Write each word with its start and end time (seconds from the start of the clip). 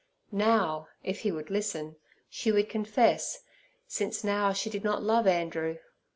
Now, 0.31 0.87
if 1.03 1.19
he 1.19 1.31
would 1.31 1.51
listen, 1.51 1.95
she 2.27 2.51
would 2.51 2.69
confess, 2.69 3.43
since 3.85 4.23
now 4.23 4.51
she 4.51 4.67
did 4.71 4.83
not 4.83 5.03
love 5.03 5.27
Andrew. 5.27 5.77